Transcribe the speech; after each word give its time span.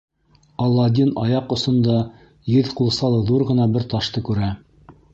Аладдин 0.67 1.11
аяҡ 1.25 1.53
осонда 1.57 1.99
еҙ 2.57 2.75
ҡулсалы 2.83 3.23
ҙур 3.31 3.49
ғына 3.53 3.71
бер 3.77 3.89
ташты 3.97 4.29
күрә. 4.33 4.55